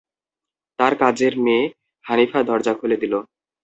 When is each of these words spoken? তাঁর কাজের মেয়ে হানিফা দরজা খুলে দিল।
তাঁর 0.79 0.93
কাজের 1.01 1.33
মেয়ে 1.45 1.63
হানিফা 2.05 2.39
দরজা 2.43 2.73
খুলে 2.73 2.97
দিল। 3.01 3.13